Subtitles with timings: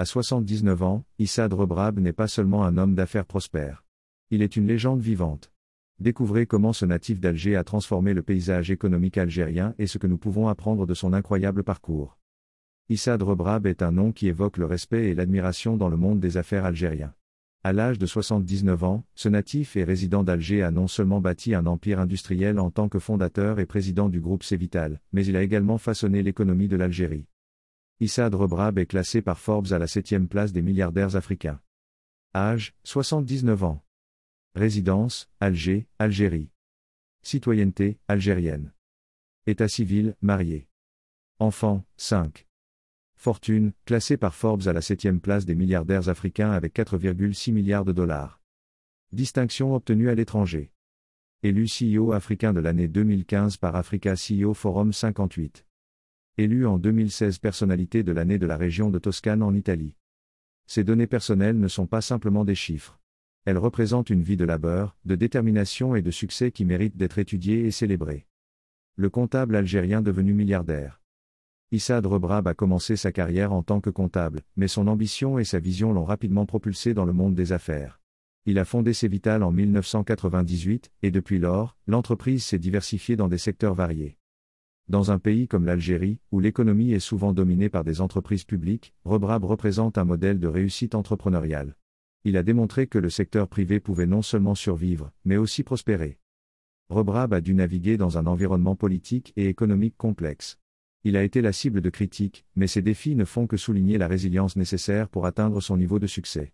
[0.00, 3.84] À 79 ans, Issa Rebrab n'est pas seulement un homme d'affaires prospère.
[4.30, 5.52] Il est une légende vivante.
[5.98, 10.16] Découvrez comment ce natif d'Alger a transformé le paysage économique algérien et ce que nous
[10.16, 12.16] pouvons apprendre de son incroyable parcours.
[12.88, 16.38] Issa Rebrab est un nom qui évoque le respect et l'admiration dans le monde des
[16.38, 17.12] affaires algériens.
[17.62, 21.66] À l'âge de 79 ans, ce natif et résident d'Alger a non seulement bâti un
[21.66, 25.76] empire industriel en tant que fondateur et président du groupe Cévital, mais il a également
[25.76, 27.26] façonné l'économie de l'Algérie.
[28.02, 31.60] Issa Rebrab est classé par Forbes à la septième place des milliardaires africains.
[32.34, 33.84] Âge, 79 ans.
[34.54, 36.48] Résidence, Alger, Algérie.
[37.20, 38.72] Citoyenneté, algérienne.
[39.46, 40.66] État civil, marié.
[41.40, 42.46] Enfant, 5.
[43.16, 47.92] Fortune, classé par Forbes à la septième place des milliardaires africains avec 4,6 milliards de
[47.92, 48.40] dollars.
[49.12, 50.72] Distinction obtenue à l'étranger.
[51.42, 55.66] Élu CEO africain de l'année 2015 par Africa CEO Forum 58
[56.40, 59.94] élu en 2016 personnalité de l'année de la région de Toscane en Italie.
[60.66, 62.98] Ces données personnelles ne sont pas simplement des chiffres.
[63.44, 67.66] Elles représentent une vie de labeur, de détermination et de succès qui mérite d'être étudiée
[67.66, 68.26] et célébrée.
[68.96, 71.00] Le comptable algérien devenu milliardaire.
[71.72, 75.58] Issa Rebrab a commencé sa carrière en tant que comptable, mais son ambition et sa
[75.58, 78.00] vision l'ont rapidement propulsé dans le monde des affaires.
[78.46, 83.74] Il a fondé Cévital en 1998, et depuis lors, l'entreprise s'est diversifiée dans des secteurs
[83.74, 84.19] variés.
[84.90, 89.44] Dans un pays comme l'Algérie, où l'économie est souvent dominée par des entreprises publiques, Rebrab
[89.44, 91.76] représente un modèle de réussite entrepreneuriale.
[92.24, 96.18] Il a démontré que le secteur privé pouvait non seulement survivre, mais aussi prospérer.
[96.88, 100.58] Rebrab a dû naviguer dans un environnement politique et économique complexe.
[101.04, 104.08] Il a été la cible de critiques, mais ces défis ne font que souligner la
[104.08, 106.52] résilience nécessaire pour atteindre son niveau de succès.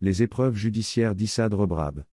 [0.00, 2.04] Les épreuves judiciaires d'Issad Rebrab.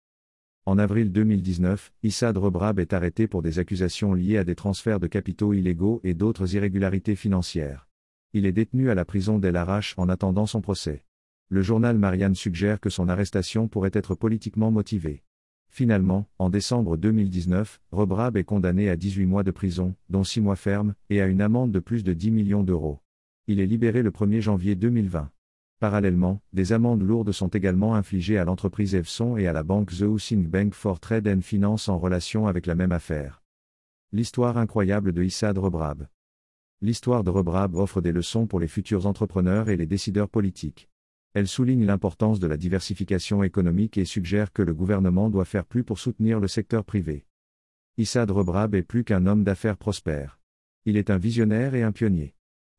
[0.65, 5.07] En avril 2019, Issa Rebrab est arrêté pour des accusations liées à des transferts de
[5.07, 7.89] capitaux illégaux et d'autres irrégularités financières.
[8.31, 11.03] Il est détenu à la prison d'El Arash en attendant son procès.
[11.49, 15.23] Le journal Marianne suggère que son arrestation pourrait être politiquement motivée.
[15.69, 20.55] Finalement, en décembre 2019, Rebrab est condamné à 18 mois de prison, dont 6 mois
[20.55, 23.01] fermes, et à une amende de plus de 10 millions d'euros.
[23.47, 25.29] Il est libéré le 1er janvier 2020.
[25.83, 30.03] Parallèlement, des amendes lourdes sont également infligées à l'entreprise Evson et à la banque The
[30.03, 33.43] Housing Bank for Trade and Finance en relation avec la même affaire.
[34.13, 36.07] L'histoire incroyable de Issad Rebrab.
[36.79, 40.89] L'histoire de Rebrab offre des leçons pour les futurs entrepreneurs et les décideurs politiques.
[41.33, 45.83] Elle souligne l'importance de la diversification économique et suggère que le gouvernement doit faire plus
[45.83, 47.25] pour soutenir le secteur privé.
[47.97, 50.39] Issad Rebrab est plus qu'un homme d'affaires prospère.
[50.85, 52.35] Il est un visionnaire et un pionnier.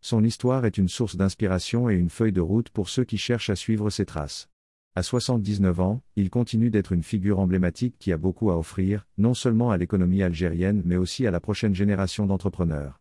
[0.07, 3.49] Son histoire est une source d'inspiration et une feuille de route pour ceux qui cherchent
[3.49, 4.51] à suivre ses traces.
[4.95, 9.33] À 79 ans, il continue d'être une figure emblématique qui a beaucoup à offrir, non
[9.33, 12.93] seulement à l'économie algérienne mais aussi à la prochaine génération d'entrepreneurs.